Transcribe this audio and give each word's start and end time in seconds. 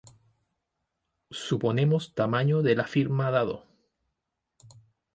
Suponemos 1.45 2.15
tamaño 2.15 2.63
de 2.63 2.73
la 2.75 2.87
firma 2.87 3.29
dado. 3.29 3.65